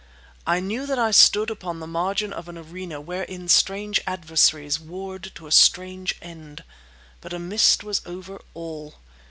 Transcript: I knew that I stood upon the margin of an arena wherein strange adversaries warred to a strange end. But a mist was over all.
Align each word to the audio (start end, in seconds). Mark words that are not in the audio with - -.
I 0.47 0.59
knew 0.61 0.87
that 0.87 0.97
I 0.97 1.11
stood 1.11 1.51
upon 1.51 1.79
the 1.79 1.85
margin 1.85 2.33
of 2.33 2.49
an 2.49 2.57
arena 2.57 2.99
wherein 2.99 3.47
strange 3.47 4.01
adversaries 4.07 4.79
warred 4.79 5.31
to 5.35 5.45
a 5.45 5.51
strange 5.51 6.15
end. 6.23 6.63
But 7.21 7.33
a 7.33 7.37
mist 7.37 7.83
was 7.83 8.01
over 8.03 8.41
all. 8.55 8.95